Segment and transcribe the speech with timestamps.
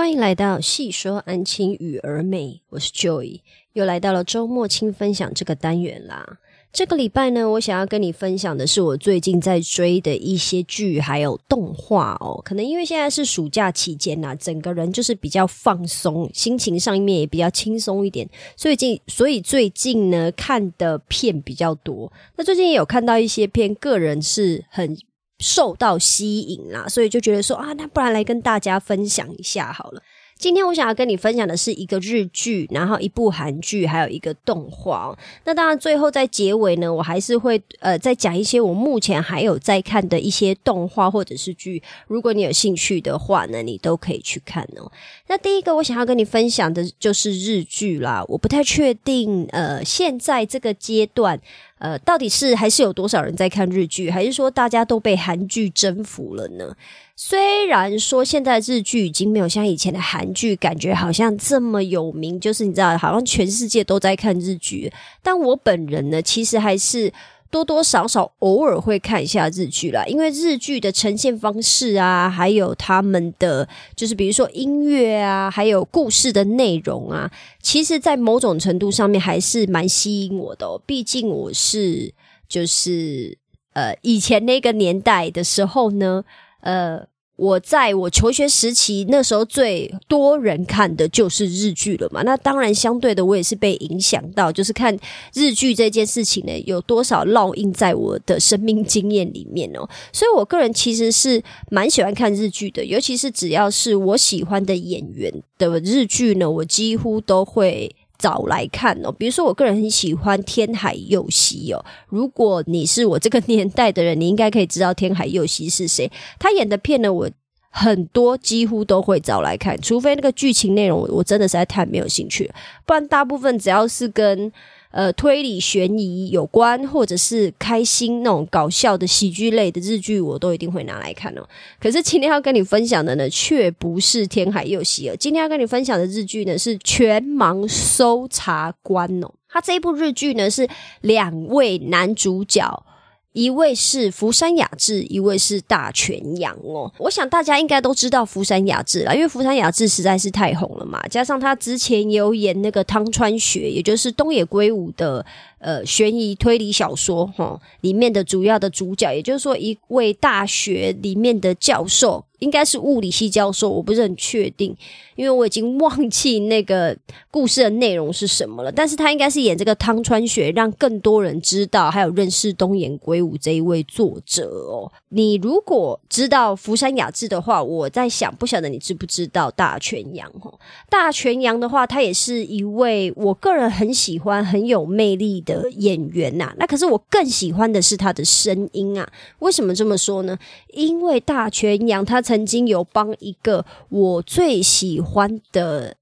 [0.00, 3.40] 欢迎来到细说安亲与儿美，我是 Joy，
[3.74, 6.38] 又来到了周末轻分享这个单元啦。
[6.72, 12.40] 这个礼拜呢，我想要跟你分享的是我最近在追的一些剧，还有动画哦。
[12.42, 18.26] 可能因为现在是暑假期间呐，整个人就是比较放松，心情上面也比较轻松一点，
[18.56, 22.10] 所以近所以最近呢看的片比较多。
[22.36, 24.96] 那最近也有看到一些片，个人是很
[25.40, 30.02] 受到吸引啦，所以就觉得说啊，那不然来跟大家分享一下好了。
[30.36, 35.14] 今天我想要跟你分享的是一个日剧，然后一部韩剧，还有一个动画。
[35.44, 41.82] 那当然，最后在结尾呢，我还是会呃再讲一些我目前还有在看的一些动画或者是剧。
[42.06, 44.90] 如果你有兴趣的话呢，你都可以去看哦。
[45.28, 48.24] 那第一个我想要跟你分享的就是日剧啦。
[48.26, 51.38] 我不太确定呃现在这个阶段
[51.80, 56.76] 呃到底是还是有多少人在看日剧，还是说大家都被韩剧征服了呢？
[57.16, 64.92] 虽然说现在日剧已经没有像以前的韩剧，感觉好像这么有名，就是你知道，好像全世界都在看日剧。
[65.22, 67.12] 但我本人呢，其实还是
[67.50, 80.80] 多多少少偶尔会看一下日剧啦，因为日剧的呈现方式啊，还有他们的就是比如说音乐啊，还有故事的内容啊，其实在某种程度上面还是蛮吸引我的。
[80.86, 82.14] 毕竟我是
[82.48, 83.36] 就是
[83.72, 86.24] 呃以前那个年代的时候呢，
[86.60, 87.09] 呃。
[87.40, 92.20] 我在我求学时期，那时候最多人看的就是日剧了嘛。
[92.22, 94.94] 那当然，相对的，我也是被影响到，就是看
[95.32, 99.88] 日剧这件事情呢，有多少烙印在我的生命经验里面哦。
[100.12, 109.10] 所以我个人其实是蛮喜欢看日剧的，尤其是只要是我喜欢的演员的日剧呢，我几乎都会找来看哦。
[109.10, 111.84] 比如说，我个人很喜欢天海佑希哦。
[112.08, 116.08] 如果你是我这个年代的人，你应该可以知道天海佑希是谁。
[116.38, 117.28] 他演的片呢，我。
[117.72, 122.50] 很多几乎都会找来看，除非那个剧情内容我真的实在太没有兴趣，
[122.84, 124.50] 不然大部分只要是跟
[124.90, 131.42] 呃推理悬疑有关，或者是开心那种搞笑的喜剧类的日剧，我都一定会拿来看哦。
[131.80, 135.16] 可是今天要跟你分享的呢，却不是天海佑希了。
[135.16, 139.32] 今天要跟你分享的日剧呢，是《全盲搜查官》哦。
[139.48, 140.68] 它这一部日剧呢，是
[141.00, 142.84] 两位男主角。
[143.32, 146.92] 一位是福山雅治，一位是大泉洋哦。
[146.98, 151.00] 我想大家应该都知道福山雅治了，因为福山雅治实在是太红了嘛。
[151.08, 155.24] 加上他之前有演那个汤川学，也就是东野圭吾的
[155.60, 162.24] 呃悬疑推理小说哈里面的主要的主角，也就是说一位大学里面的教授。
[162.40, 164.74] 应该是物理系教授，我不是很确定，
[165.14, 166.96] 因为我已经忘记那个
[167.30, 168.72] 故事的内容是什么了。
[168.72, 174.90] 但是他应该是演这个汤川学，让更多人知道，还有认识东野圭吾这一位作者哦。
[175.10, 180.32] 你如果知道福山雅治的话，我在想，不晓得你知不知道大泉洋？
[180.40, 180.50] 哈，
[180.88, 186.54] 大泉洋的话，他也是一位我个人很喜欢、很有魅力的的演员呐。
[186.58, 189.06] 那可是我更喜欢的是他的声音啊。
[189.40, 190.38] 为什么这么说呢？
[190.68, 192.20] 因为大泉洋他。
[192.30, 195.96] 曾经有帮一个我最喜欢的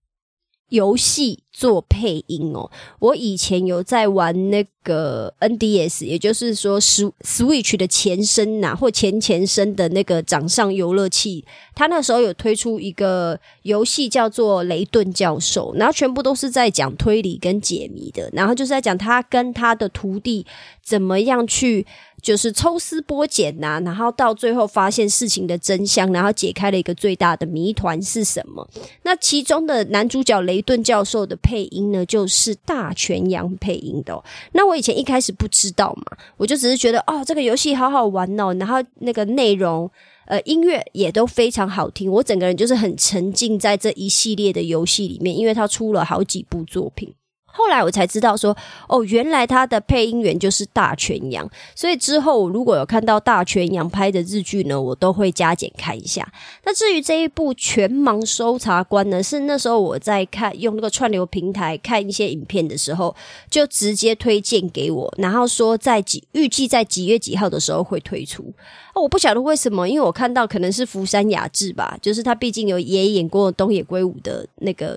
[0.68, 20.46] 游戏做配音哦，我以前有在玩那个 NDS，也就是说 Switch 的前身呐，或前前身的那个掌上游乐器，他那时候有推出一个游戏叫做雷顿教授，然后全部都是在讲推理跟解谜的，然后就是在讲他跟他的徒弟
[20.82, 21.86] 怎么样去。
[22.20, 28.68] 就是抽丝剥茧呐，然后到最后发现事情的真相，然后解开了一个最大的谜团是什么？
[29.02, 34.22] 那其中的男主角雷顿教授的配音呢，就是大泉洋配音的。
[34.52, 39.90] 那我以前一开始不知道嘛，我就只是觉得哦，这个游戏好好玩哦，然后那个内容
[40.26, 47.14] 呃音乐也都非常好听，我整个人就是很沉浸在这一系列的游戏里面，因为他出了好几部作品。
[47.50, 48.56] 后来我才知道说，
[48.88, 56.31] 哦，原来他的配音员就是大泉洋，所以之后如果有看到大泉洋拍的日剧呢，我都会加减看一下。
[56.64, 63.15] 那至于这一部《全盲搜查官》呢，是那时候我在看用那个串流平台看一些影片的时候，
[63.50, 68.53] 就直接推荐给我，然后说在几预计在几月几号的时候会推出。
[68.98, 74.97] 我不晓得为什么，因为我看到可能是福山雅治吧，就是他毕竟有也演过东野圭吾的那个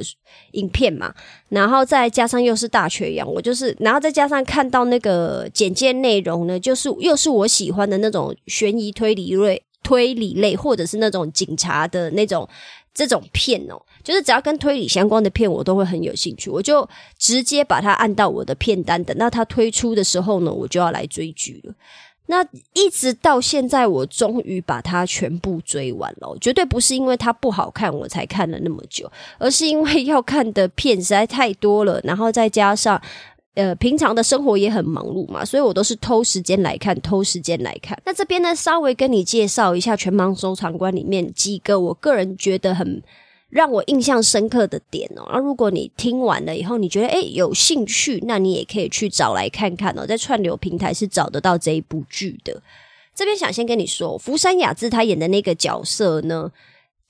[0.51, 1.13] 影片嘛，
[1.50, 2.56] 然后再加上又。
[2.62, 12.48] 是大缺氧，我就是，然后再加上看到那个简介内容呢，就是又是我喜欢的那种悬疑推理类、推理类，或者是那种警察的那种
[12.94, 16.88] 这种片哦，就是只要跟推理相关的片，我都会很有兴趣，我就
[17.18, 21.74] 直接把它按到我的片单，等到它推出的时候呢，我就要来追剧了。
[22.31, 22.42] 那
[22.74, 26.38] 一直到现在，我终于把它全部追完了。
[26.39, 33.00] 绝对不是因为它不好看我才看了那么久，而是因为要看的片实在太多了，然后再加上
[33.56, 38.01] 呃平常的生活也很忙碌嘛，所以我都是偷时间来看，偷时间来看。
[38.06, 43.04] 那这边呢，稍微跟你介绍一下全盲收藏馆里面几个我个人觉得很。
[43.51, 52.62] 让我印象深刻的点哦，那如果你听完了以后，你觉得诶有兴趣，那你也可以去找来看看哦，在串流平台是找得到这一部剧的。
[53.13, 56.51] 这边想先跟你说，福山雅治他演的那个角色呢。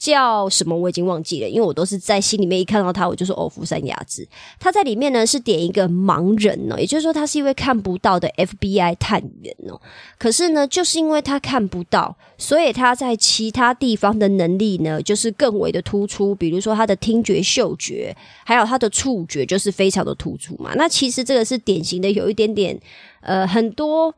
[0.02, 4.28] 叫什么我已经忘记了，因为我都是在心里面一看到他，我就说哦，福山雅治。
[4.60, 9.80] 他在里面呢是点一个盲人呢，也就是说他是一位看不到的 FBI 探员哦。
[10.18, 16.34] 可是呢，就是因为他看不到，所以他在其他地方的能力呢，就是更为的突出。
[16.34, 20.72] 比如说他的听觉、嗅觉，还有他的触觉，就是非常的突出嘛。
[20.76, 22.76] 那其实这个是典型的，有一点点
[23.22, 24.16] 呃，很多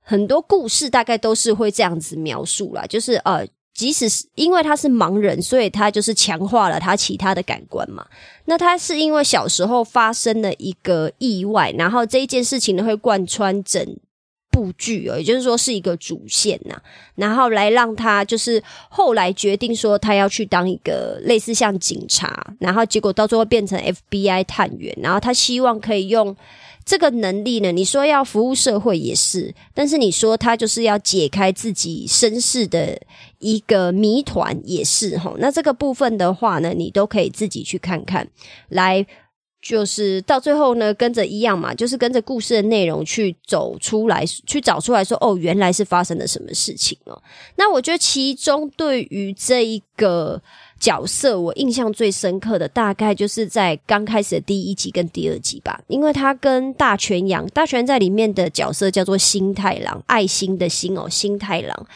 [0.00, 3.46] 很多故事大概都是会这样子描述啦，就是呃。
[3.76, 8.04] 即使是因为他是盲人，所以他就是强化了他其他的感官嘛。
[8.46, 13.84] 那他是因为小时候发生了一个意外，然后这一件事情呢会贯穿整
[14.50, 16.80] 部剧哦，也就是说是一个主线呐。
[17.16, 23.78] 然后来让他就是后来决定说他要去当一个类似像警察，然后结果到最后变成
[24.10, 26.34] FBI 探员，然后他希望可以用。
[26.86, 27.72] 这个能力呢？
[27.72, 32.96] 你说要服务社会也是，但是你说他就是要解开自己身世的
[33.40, 35.34] 一个谜团也是哈。
[35.38, 38.28] 那这个部分的话呢，你都可以自己去看看，
[38.68, 39.04] 来
[39.60, 47.20] 就是到最后呢，跟着一样嘛，就是跟着故事的内容去走出来，去找出来说哦，原来是发生了什么事情哦。
[47.56, 50.40] 那我觉得其中对于这一个。
[50.78, 61.86] 角色我印象最深刻的大概就是在刚开始的第一集跟第二集吧，因为他跟大泉洋，大泉在里面的角色叫做新太郎，爱心的心哦，新太郎。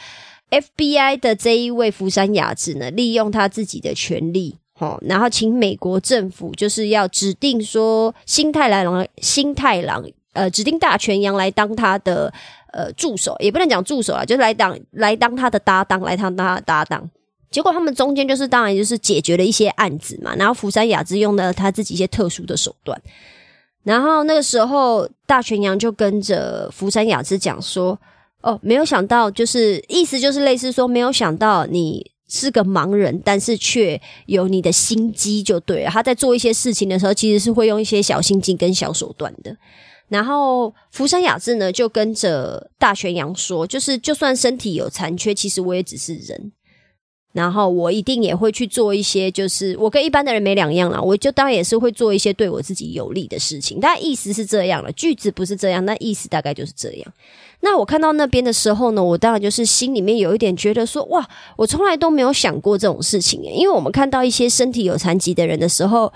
[0.49, 12.33] FBI 的这一位福山雅治呢，利用他自己的权利，哦，然后请美国政府就是要指定说新太郎，新太郎，呃，指定大泉洋来当他的
[12.73, 17.09] 呃助手，也不能讲助手啊，就是来当来当他的搭档，来当他的搭档。
[17.51, 22.99] 结果他们中间就是当然就是解决了一些案子嘛，然后福山雅治用了他自己一些特殊的手段，
[23.83, 27.99] 然后那个时候大泉洋就跟着福山雅治讲说
[28.41, 35.89] ：“哦，没有想到，就是意思就是类似说，没有想到你是个盲人，但是却有你的心机，就对了。
[35.89, 39.53] 他在做一些事情的时候，其实是会用一些小心机跟小手段的。
[40.07, 46.53] 然后福山雅治呢，就跟着大泉洋说，就是就算身体有残缺，其实我也只是人。”
[47.33, 53.79] 然后我一定也会去做一些，就是我跟一般的人没两样啦，我就当然也是会做一些对我自己有利的事情。
[53.81, 57.13] 但意思是这样了，句子不是这样，那意思大概就是这样。
[57.61, 66.11] 那我看到那边的时候呢，我当然就是心里面有一点觉得说，哇，我从来都没有想过这种事情耶，因为我们看到一些身体有残疾的人的时候。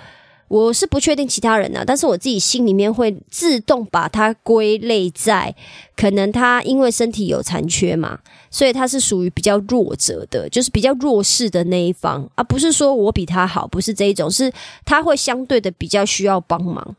[0.48, 5.54] 我是不确定其他人呢，但是我自己心里面会自动把它归类在
[5.96, 8.20] 可能他因为身体有残缺嘛，
[8.52, 14.52] 所以他是属于比较弱者的，就是比较弱势的那一方，而不是说我比他好，不是这一种，是
[14.86, 16.96] 他会相对的比较需要帮忙，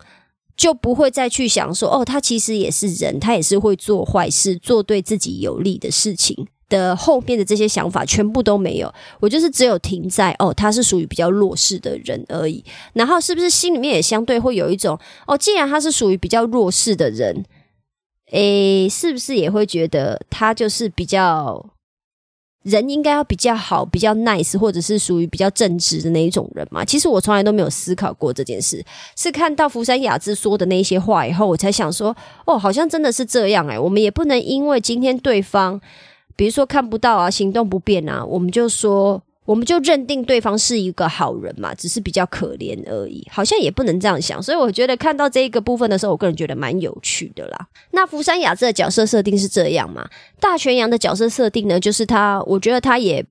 [0.56, 6.48] 就不会再去想说哦，他其实也是人，他也是会做坏事，做对自己有利的事情。
[6.68, 12.64] 的后面的这些想法全部都没有，我就是只有停在哦，他是属于比较弱势的人而已。
[12.94, 17.44] 然后是不是心里面也相对会有一种哦，既然他是属于比较弱势的人，
[18.32, 21.64] 诶，是不是也会觉得他就是比较
[22.64, 26.84] 人应该要比较好、比较 nice，或者是属于比较正直的那一种人嘛？
[26.84, 28.84] 其实我从来都没有思考过这件事，
[29.16, 35.80] 是看到福山雅治说的那些话以后，我才想说哦，好像真的是这样诶，我们也不能因为今天对方。
[36.36, 44.42] 比如说看不到啊，行动不便啊，我们就说，我们就认定对方是一个好人嘛，只是比较可怜而已，好像也不能这样想。
[44.42, 47.66] 所以我觉得看到这一个部分的时候，我个人觉得蛮有趣的啦。
[47.92, 50.08] 那福山雅治的角色设定是这样嘛？
[50.38, 53.24] 大泉洋的角色设定呢，就是他，我觉得他也。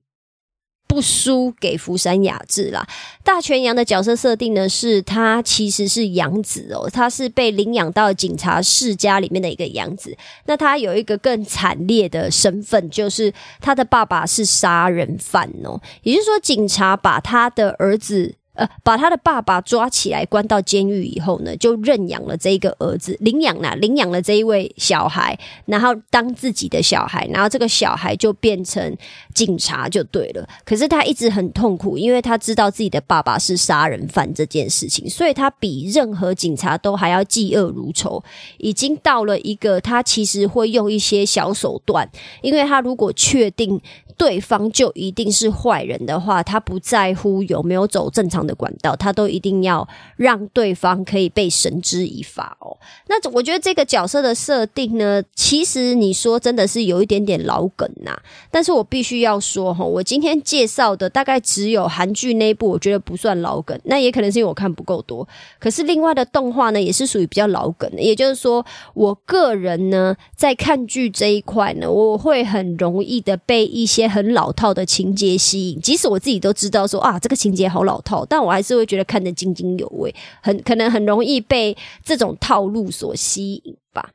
[0.96, 2.88] 不输给福山雅治啦。
[3.22, 10.16] 大泉洋的角色设定呢，是他其实是养子哦，他是被领养到警察世家里面的一个养子。
[10.46, 15.78] 那他有一个更惨烈的身份，就是他的爸爸是杀人犯哦。
[16.02, 28.96] 也就是说，警察把他的儿子呃，把他的爸爸抓起来关到监狱以后呢，就认养了这一个儿子，领养了领养了这一位小孩，然后当自己的小孩，然后这个小孩就变成
[29.34, 30.48] 警察就对了。
[30.64, 38.22] 可是他一直很痛苦，因为他知道自己的爸爸是杀人犯这件事情，所以他比任何警察都还要嫉恶如仇。
[38.58, 42.08] 已经到了一个他其实会用一些小手段，
[42.40, 43.80] 因为他如果确定。
[44.18, 52.76] 对方就一定是坏人的话，他不在乎有没有走正常的管道，他都一定要让对方可以被绳之以法哦。
[53.08, 58.18] 那我觉得这个角色的设定呢，其实你说真的是有一点点老梗呐。
[58.50, 63.78] 但是我必须要说哈，我今天介绍的大概只有韩剧那一部，我觉得不算老梗。
[63.84, 65.28] 那也可能是因为我看不够多。
[65.58, 68.00] 可是另外的动画呢，也是属于比较老梗的。
[68.00, 74.05] 也就是说，我个人呢，在看剧这一块呢，我会很容易的被一些。
[74.08, 84.10] 很老套的情节吸引，即使我自己都知道说啊，这个情节好老套，但我还是会觉得看得津津有味，很可能很容易被这种套路所吸引吧。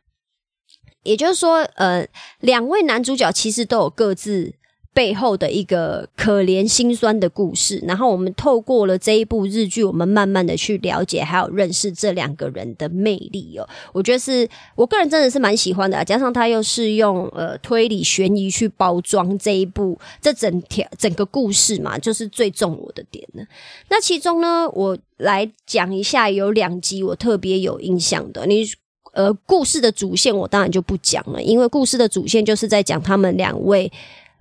[1.03, 2.07] 也就是说，呃，
[2.39, 4.53] 两位男主角其实都有各自。
[4.93, 13.67] 背后的一个可怜心酸的故事，然后我们透过了这一部日剧，我们慢慢的去了解，还有认识这两个人的魅力哦。
[13.93, 23.43] 我觉得是我个人真的是蛮喜欢的，加上他又是用呃推理悬疑去包装这一部这整条整个故事嘛，就是最中我的点呢。
[23.89, 28.45] 那其中呢，我来讲一下有两集我特别有印象的。
[28.45, 28.65] 你
[29.13, 33.89] 呃，故事的主线我当然就不讲了，因为故事的主线就是在讲他们两位。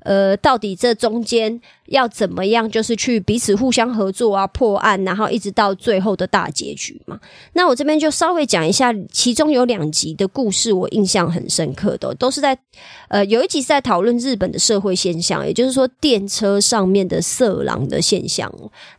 [0.02, 7.20] 呃，到底这中间要怎么样，就是去彼此互相合作啊，破案，然后一直到最后的大结局嘛？
[7.52, 12.56] 那我这边就稍微讲一下，其中有两集的故事，我印象很深刻的，都是在
[13.08, 18.50] 呃，有一集是在讨论日本的社会现象，也就是说电车上面的色狼的现象。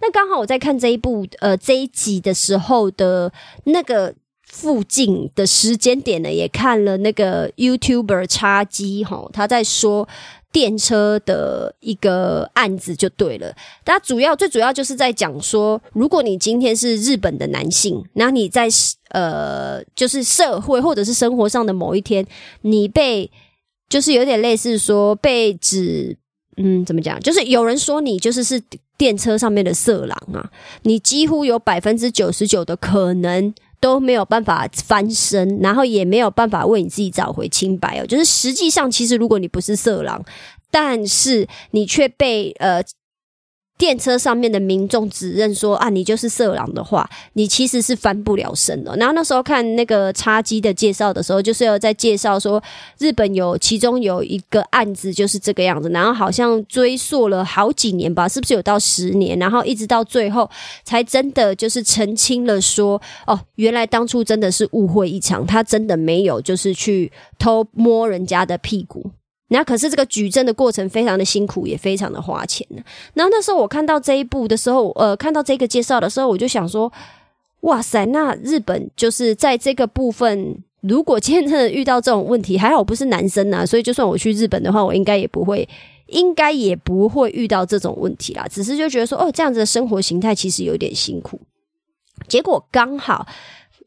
[0.01, 3.31] 那刚好我在看这一部呃这一集的时候的
[3.63, 10.07] 那个附近的时间点呢，也看了那个 YouTuber 插机哈，他在说。
[10.51, 13.55] 电车的一个案子就对了，
[13.85, 18.67] 它主要最主要就是在讲说，如果你今天是日本的男性，那你在
[19.09, 22.25] 呃，就是社会或者是生活上的某一天，
[22.61, 23.31] 你被
[23.89, 26.17] 就是有点类似说被指，
[26.57, 27.19] 嗯，怎么讲？
[27.19, 28.61] 就是有人说你就是是
[28.97, 30.51] 电车上面的色狼啊，
[30.83, 33.53] 你几乎有百分之九十九的可能。
[33.81, 38.05] 都没有办法翻身，然后也没有办法为你自己找回清白哦。
[38.05, 40.23] 就是实际上，其实如果你不是色狼，
[40.71, 42.81] 但是你却被呃。
[43.81, 48.95] 电车上面的民众指认说啊，你就是色狼的话，你其实是翻不了身的。
[48.95, 52.61] 然后那时候看那个叉机的介绍的时候，就是有在介绍说，
[52.99, 59.39] 日本有其中有一个案子就是这个样子，然后好像追溯了好几年吧，是不是有到十年？
[59.39, 60.47] 然后一直到最后
[60.83, 69.09] 才真的就是澄清了说，哦，原来当初真的是误会一场，他真的没有就是去偷摸人家的屁股。
[69.53, 72.65] 那可是这个举证的过程非常的辛苦，也非常的花钱
[73.13, 76.89] 然后那时候我看到这一部的时候，呃，看到这个介绍的时候，我就想说，
[77.61, 85.67] 哇塞，那日本就是在这个部分，如果今天真的遇到这种问题，还好我不是男生啊，所以就算我去日本的话，我应该也不会，
[86.07, 88.47] 应该也不会遇到这种问题啦。
[88.49, 91.37] 只是就觉得说，哦，这样子的生活形态其实有点辛苦。
[92.29, 93.27] 结果刚好。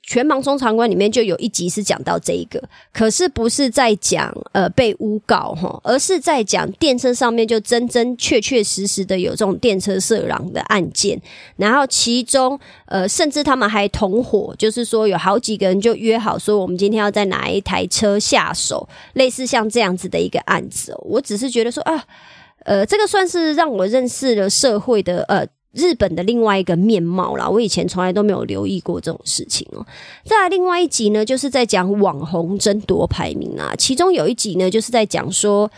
[0.07, 11.19] 全盲中长官里面就有一集是讲到这一个，可是不是在讲呃被诬告哈，而是在讲电车上面就真真确确实实的有这种电车色狼的案件，
[11.57, 20.95] 然后其中呃甚至他们还同伙，就是说有好几个人就约好说我们今天要在哪一台车下手，类似像这样子的一个案子。
[21.01, 22.05] 我只是觉得说啊，
[22.67, 25.47] 呃，这个算是让我认识了社会的呃。
[25.75, 29.85] 日本的另外一个面貌啦，我以前从来都没有留意过这种事情哦。
[30.25, 35.71] 再来另外一集呢，就是在讲网红争夺排名啊，其中有一集呢，就是在讲说。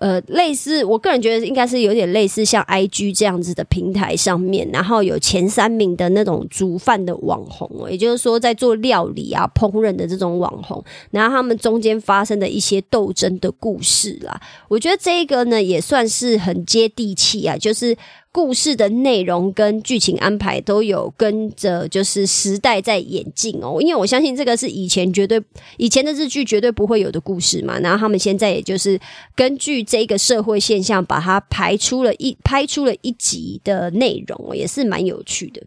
[0.00, 17.96] 呃，类似，我个人觉得应该是有点类似像 I G 这样子的平台上面，然后有前三名的那种煮饭的网红，也就是说在做料理啊、烹饪的这种网红，然后他们中间发生的一些斗争的故事啦，我觉得这个呢也算是很接地气啊，就是。
[18.30, 23.78] 故事的内容跟剧情安排都有跟着，就是时代在演进哦。
[23.80, 25.42] 因为我相信这个是以前绝对
[25.76, 27.78] 以前的日剧绝对不会有的故事嘛。
[27.80, 29.00] 然后他们现在也就是
[29.34, 35.62] 根据这个社会现象，把它排出了一拍出了一集的内容，也是蛮有趣的。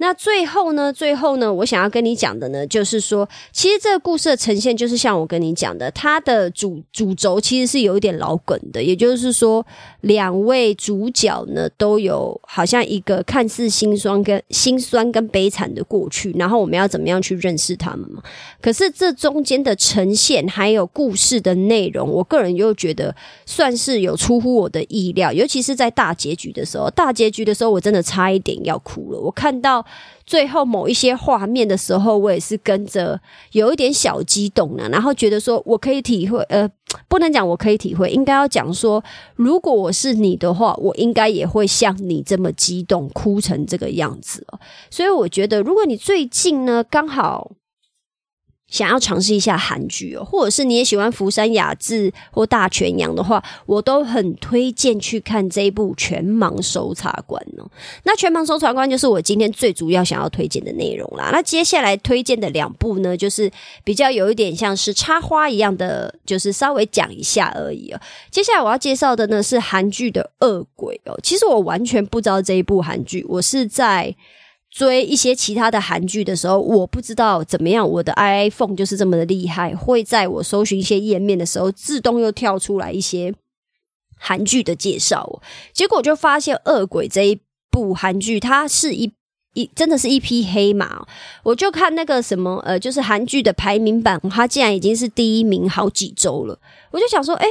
[0.00, 0.92] 那最后呢？
[0.92, 1.52] 最后呢？
[1.52, 8.80] 我想要跟你讲的呢，就是说，其实这个故事的呈现，就是像我跟你讲的，它的主主轴其实是有一点老梗的。
[8.80, 9.66] 也就是说，
[10.02, 18.22] 两位主角呢，都有好像一个看似心酸跟心酸跟悲惨的过去，然后我们要怎么样去认识他们嘛？
[18.62, 23.14] 可是这中间的呈现还有故事的内容，我个人又觉得
[23.44, 26.88] 算是有出乎我的意料，尤其是在大结局的时候。
[26.90, 29.18] 大结局的时候，我真的差一点要哭了。
[29.18, 29.84] 我看到。
[30.26, 33.20] 最后某一些画面的时候，我也是跟着
[33.52, 36.68] 有一点小激动呢，然后觉得说我可以体会，呃，
[37.08, 39.02] 不能讲我可以体会，应该要讲说，
[39.36, 44.60] 如果我是你的话，我应该也会像你这么激动，哭成这个样子哦。
[44.90, 47.52] 所以我觉得，如果你最近呢，刚好。
[48.68, 57.66] 想要尝试一下韩剧哦，或者是你也喜欢福山雅治或大泉洋的话，我都很推荐去看这一部《全盲搜查官》哦。
[58.04, 61.30] 那《全盲搜查官》就是我今天最主要想要推荐的内容啦。
[61.32, 63.50] 那接下来推荐的两部呢，就是
[63.84, 68.00] 比较有一点像是插花一样的，就是稍微讲一下而已哦。
[68.30, 71.18] 接下来我要介绍的呢是韩剧的《恶鬼》哦。
[71.22, 74.14] 其实我完全不知道这一部韩剧，我是在。
[74.70, 83.34] 追一些其他的韩剧的时候，我不知道怎么样，我的 iPhone 就是这么的厉害，会在我搜寻一些页面的时候，自动又跳出来一些
[84.16, 85.40] 韩剧的介绍。
[85.72, 89.10] 结果就发现《恶鬼》这一部韩剧，它是一
[89.54, 91.06] 一真的是一匹黑马。
[91.42, 96.58] 我就看那个什么呃，就是韩剧的排名榜，它竟然已经是第一名好几周了。
[96.90, 97.48] 我就想说，哎。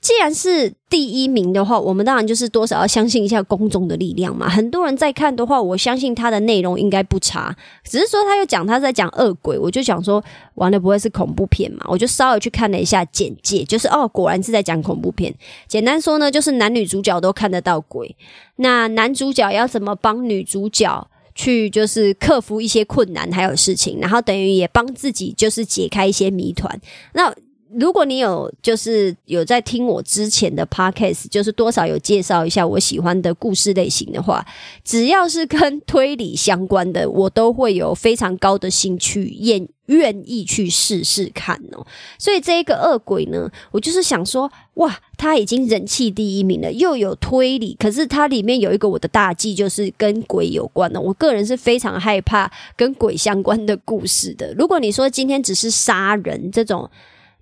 [0.00, 4.48] 既然是第一名的话，我们当然就是多少要相信一下公众的力量嘛。
[4.48, 7.54] 很多人在看的话，我相信他的内容应该不差。
[7.84, 11.84] 只是说他又讲他在讲恶鬼，我就想说，完了不会是恐怖片嘛？
[11.86, 15.34] 我就稍微去看了一下简介，就是哦，果然是在讲恐怖片。
[15.68, 18.16] 简单说呢，就是男女主角都看得到鬼，
[18.56, 26.80] 那男主角要怎么帮女主角去就是克服一些困难还有事情，然后等于也帮自己就是解开一些谜团。
[27.12, 27.30] 那
[27.72, 34.44] 如果你有就是有在听我之前的 podcast，就是多少有介绍一下我喜欢的故事类型的话，
[34.84, 41.86] 只要是跟推理相关的，我都会有非常高的兴趣，愿愿意去试试看哦。
[42.18, 51.00] 所以这一个恶鬼呢，我就是想说，哇，他已经人气第一名了，又有推理，可是它里面有一个我的大忌，就是跟鬼有关的。
[51.00, 54.52] 我个人是非常害怕跟鬼相关的故事的。
[54.54, 56.90] 如果你说今天只是杀人这种。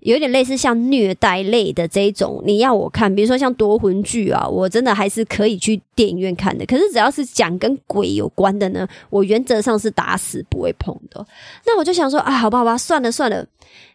[0.01, 6.65] 有点类似像虐待类的这种，你要我看，比如说像夺魂剧啊，我真的还是可以去电影院看的。
[6.65, 11.25] 可是只要是讲跟鬼有关的呢，我原则上是打死不会碰的。
[11.65, 13.45] 那我就想说，啊，好吧，好吧，算了算了，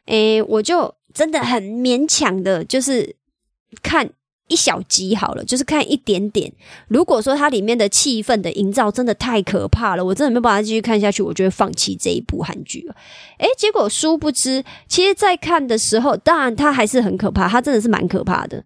[0.06, 3.16] 诶，我就真的很勉强的，就是
[3.82, 4.10] 看。
[4.48, 6.52] 一小集好了，就是看一点点。
[6.88, 12.94] 如果说它里面的气氛的营造真的太可怕了，我真的没办法继续看下去，我就会放弃这一部韩剧了。
[13.38, 18.64] 诶，结果殊不知，其实，在看的时候，当然它还是很可怕，它真的是蛮可怕的。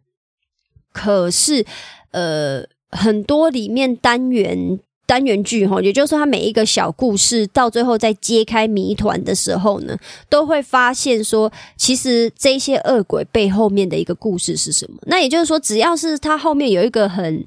[0.93, 1.65] 可是，
[2.11, 4.81] 呃，很多里面单元。
[5.09, 9.97] 单元剧哈，也就是说，它每一个小故事到最后在揭开谜团的时候呢，
[10.29, 14.99] 都会发现说，其实这些恶鬼背后面的一个故事是什么。
[15.07, 17.43] 那也就是说，只要是它后面有一个很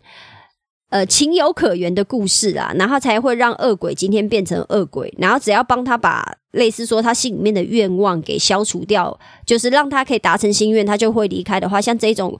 [0.89, 5.13] 呃情有可原的故事啊，然后才会让恶鬼今天变成恶鬼。
[5.19, 12.39] 然后只要帮他把类似说他心里面的愿望给消除掉，就是让他可以达成心愿，他就会离开的话，像这种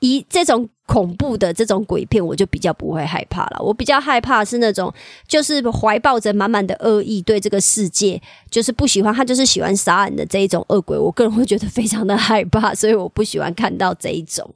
[0.00, 0.68] 以这种。
[0.86, 3.58] 恐怖的这种鬼片，我就比较不会害怕了。
[3.60, 4.92] 我比较害怕是那种，
[5.26, 10.98] 就是怀抱着满满的恶意，对这个世界就是不喜欢，他就是喜欢杀人的这一种恶鬼。
[10.98, 14.52] 我个人会觉得非常的害怕，所以我不喜欢看到这一种。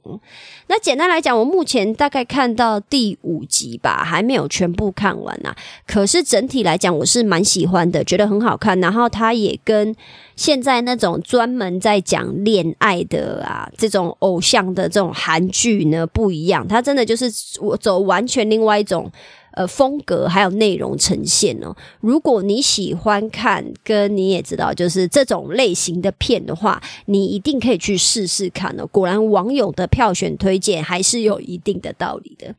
[0.67, 5.55] 那简单来讲，我目前大概看到第五集吧，还没有全部看完啊。
[5.87, 8.79] 可是整体来讲，我是蛮喜欢的，觉得很好看。
[8.81, 9.95] 然后它也跟
[10.35, 16.27] 现在那种专门在讲恋爱的啊，这种偶像的这种韩剧呢不。
[16.37, 19.09] 一样，它真的就是我走完全另外一种
[19.53, 21.73] 呃风格，还有内容呈现哦。
[22.01, 28.85] 如果你喜欢看，跟你也知道就是这种类型的片的话，你一定可以去试试看哦。
[28.87, 32.53] 果然网友的票选推荐还是有一定的道理的。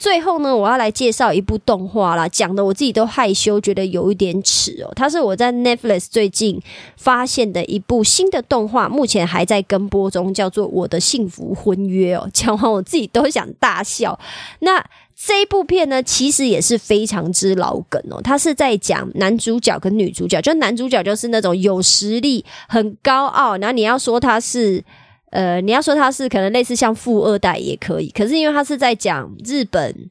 [0.00, 4.90] 最后呢，我要来介绍一部动画啦，讲的我自己都害羞，觉得有一点耻哦。
[4.96, 6.58] 它是我在 Netflix 最近
[6.96, 12.26] 发现的一部新的动画，目前还在跟播中，叫做《我的幸福婚约》哦。
[12.32, 14.18] 讲完我自己都想大笑。
[14.60, 14.82] 那
[15.14, 18.22] 这一部片呢，其实也是非常之老梗哦。
[18.22, 24.82] 它是在讲男主角跟女主角，就男主角就是那种有实力、很高傲，然后你要说他是。
[25.30, 30.10] 呃，你要说他是可能类似像富二代也可以，可是因为他是在讲日本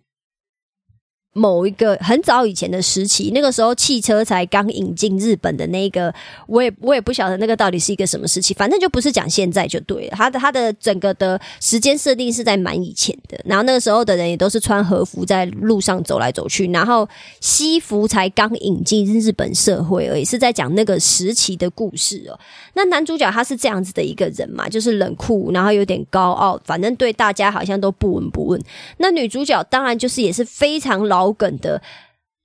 [1.34, 6.14] 某一个很早以前的时期，那个时候汽车才刚引进日本的那个，
[6.48, 10.16] 我也我也不晓得那个到底是一个什么时期，反正就不是讲现在就对了。
[10.18, 17.08] 他的他的整个的时间设定是在蛮以前的，然后那个时候的人也都是穿和服在路上走来走去，然后
[17.40, 22.38] 西服才刚引进日本社会而已，是在讲那个时期的故事哦。
[22.74, 28.60] 那男主角他是这样子的一个人嘛，就是冷酷，然后有点高傲，反正对大家好像都不闻不问。
[28.98, 31.82] 那女主角当然就是也是非常老梗的，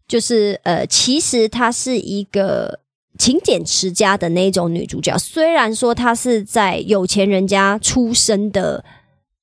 [0.09, 2.81] 就是呃，其实她是一个
[3.19, 5.17] 勤俭持家的那种女主角。
[5.19, 8.85] 虽然说她是在有钱人家出生的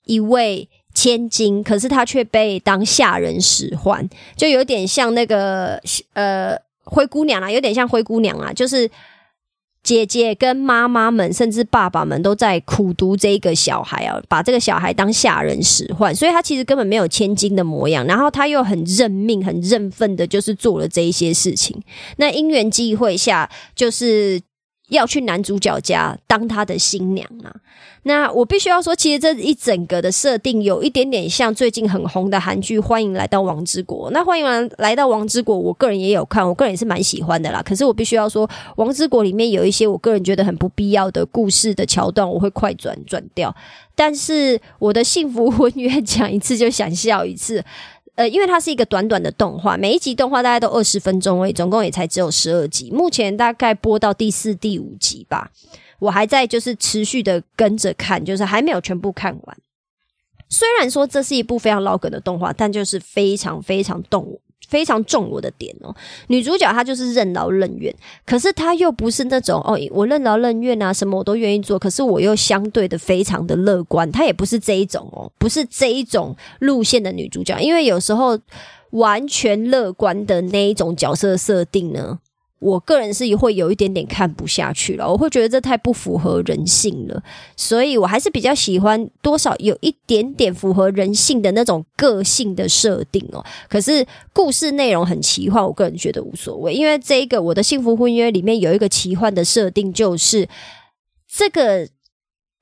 [0.05, 5.81] 一位千金，可是她却被当下人使唤，就有点像那个
[6.13, 8.89] 呃灰姑娘啊，有点像灰姑娘啊，就是。
[9.83, 18.05] 姐姐跟妈妈们，甚至爸爸们都在苦读这个小孩啊，把这个小孩当下人使唤，所以他其实根本没有千金的模样。
[18.05, 21.81] 然后他又很认命、很认份的，就是做了这一些事情。
[22.17, 24.39] 那因缘际会下，就是
[24.91, 27.51] 要去男主角家当他的新娘啊。
[28.04, 34.10] 那我必须要说，其实这一整个的设定有一点点像最近很红的韩剧《欢迎来到王之国》。
[34.12, 37.62] 那《欢迎来来到王之国》，我个人也有看，我个人也是蛮喜欢的啦。
[37.63, 43.56] 可是我必须要说，《王之国》里面有一些我个人觉得很不必要的故事的桥段，我会快转转掉。
[43.93, 47.63] 但是我的幸福婚约讲一次就想笑一次，
[48.15, 55.52] 呃，因为它是一个短短的动画，每一集动画大概都二十分钟而已，总共也才只有十二集，目前大概播到第四、第五集吧。
[56.00, 59.58] 我还在就是持续的跟着看，就是还没有全部看完。
[60.50, 64.39] 虽然说这是一部非常老梗的动画，但就是非常非常动，
[64.71, 65.93] 非常重我的点哦。
[66.29, 67.93] 女主角她就是任劳任怨，
[68.25, 74.12] 可是她又不是那种哦，我任劳任怨啊，什么我都愿意做，可是我又相对的非常的乐观。
[74.12, 78.39] 她也不是这一种哦，不是这一种路线的女主角，因为有时候
[78.91, 82.17] 完全乐观的那一种角色设定呢。
[82.62, 87.24] 我个人是会有一点点看不下去了，我会觉得这太不符合人性了，
[87.58, 93.43] 所以我还是比较喜欢多少有一点点符合人性的那种个性的设定哦。
[93.67, 100.47] 可是故事内容很奇幻，我个人觉得无所谓，因为这一个我的幸福婚约里面有一个奇幻的设定，就是
[101.28, 101.89] 这个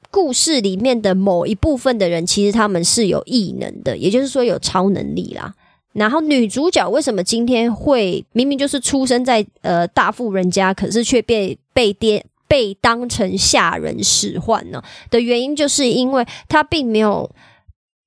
[0.09, 5.53] 故事里面的某一部分的人，其实他们是有异能的，也就是说有超能力啦。
[5.93, 14.81] 然后女主角为什么今天会明明就是出生在呃大富人家，可是却被被爹被当成下人使唤呢？
[15.09, 17.29] 的原因就是因为她并没有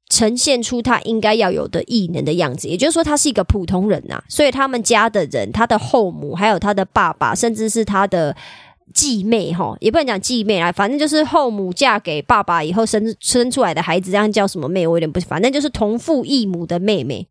[0.08, 4.22] 呈现出她应该要有的异能的样子，也就是说她是一个普通人呐。
[4.28, 8.34] 所以他们家的人，她的后母，还有她的爸爸，甚至是她的
[8.94, 14.86] 继妹，哈，也不能讲继妹啊，反正就是后母嫁给爸爸以后生生出来的孩子，这样叫什么妹？
[14.86, 17.26] 我有点不，反正就是同父异母的妹妹。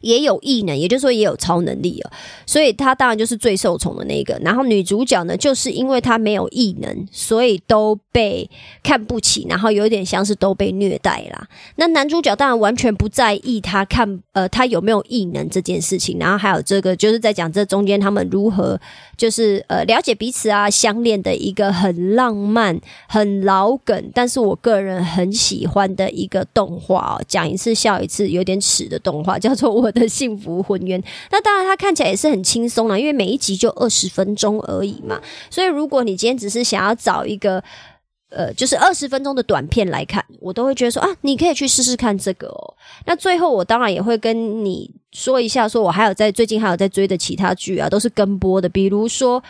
[0.00, 2.10] 也有异能，也就是说也有超能力了，
[2.46, 4.38] 所以他当然就是最受宠的那个。
[4.42, 8.48] 然后女主角呢，就是因为她没有异能，所以都被
[8.82, 11.48] 看不起，然后有点像是都被虐待啦。
[11.76, 18.78] 那男主角当然完全不在意他看呃他有没有异能这件事情，然后还有这个就是在讲这中间他们如何
[19.16, 22.78] 就是呃了解彼此啊相恋的一个很浪漫、
[23.08, 29.96] 很老梗，但是我个人很喜欢的一个动画哦，讲一次笑一次，有点耻的动画，叫做我。
[29.96, 35.18] 的幸福婚约， 那当然，它看起来也是很轻松啦，因为每一集就二十分钟而已嘛。
[35.50, 37.64] 所以，如果你今天只是想要找一个
[38.28, 42.74] 呃，就是二十分钟的短片来看，我都会觉得说啊，你可以去试试看这个哦。
[43.06, 49.42] 那最后，我当然也会跟你说一下，说我还有在最近还有在追的其他剧啊，都是跟播的，比如说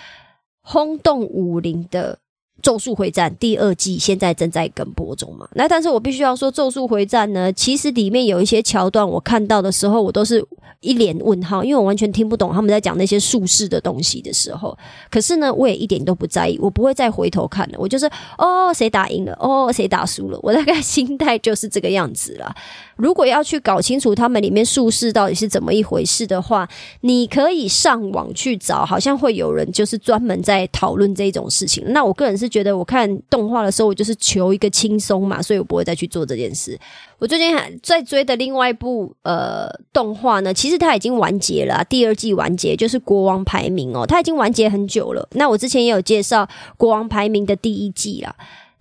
[0.61, 2.15] 轰动武林的。
[2.63, 5.49] 《咒术回战》第二季现在正在跟播中嘛？
[5.55, 10.45] 那但是我必须要说，《咒术回战》呢，其实里面有一些桥段，我看到的时候，我都是
[10.81, 14.77] 一脸问号，因为我完全听不懂他们在讲那些术士的东西的时候。
[15.11, 17.79] 可是呢，我也一点都不在意，我不会再回头看了。
[17.79, 19.37] 我就是哦，谁打赢了？
[19.39, 20.39] 哦，谁打输了？
[20.43, 22.55] 我大概心态就是这个样子了。
[22.97, 26.69] 如果要去搞清楚他们里面术士到底是怎么一回事的话，
[27.03, 31.85] 你可以上网去找，好像会有人就是专门在讨论这种事情。
[31.89, 36.79] 那我个人是觉得，我看动画的时候，我就是求一个轻松嘛，所以我不会再去做这件事。
[37.19, 45.29] 我最近还在追的另外一部呃动画呢，其实它已经完结了，第二季完结就是《国王排名》哦，它已经完结很久了。
[45.33, 46.45] 那我之前也有介绍
[46.77, 48.35] 《国王排名》的第一季啦。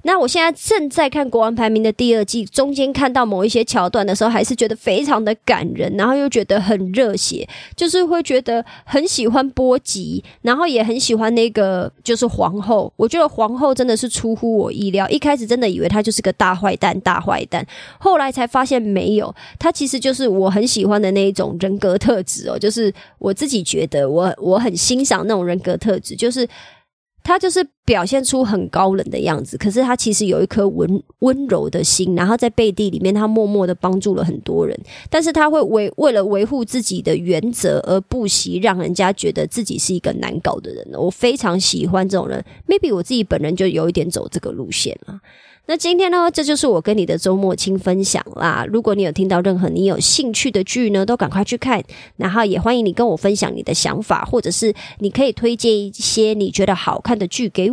[0.06, 12.94] 那我现在正在看《国王排名》的第二季，中间看到某一些桥段的时候，还是觉得非常的感人，然后又觉得很热血，就是会觉得很喜欢波吉，然后也很喜欢那个就是皇后。
[12.96, 17.66] 我觉得皇后真的是出乎我意料，一开始真的以为她就是个大坏蛋，大坏蛋，
[18.00, 26.48] 后来才发现没有，她其实就是我很喜欢的那一种人格特质哦，就是我自己觉得我我很欣赏那种人格特质，就是。
[27.28, 34.76] 他就是表现出很高冷的样子，可是他其实有一颗温温柔的心，然后在背地里面，他默默的帮助了很多人。
[35.10, 40.84] 但是他会为为了维护自己的原则而不惜让人家觉得自己是一个难搞的人。
[40.94, 45.20] 我非常喜欢这种人，maybe 我自己本人就有一点走这个路线了。
[45.68, 48.64] 那今天呢，这就是我跟你的周末轻分享啦。
[48.72, 51.84] 如果你有听到任何你有兴趣的剧呢，都赶快去看。
[52.18, 57.72] 然后也欢迎你跟我分享你的想法，或者是你可以推荐一些你觉得好看的剧给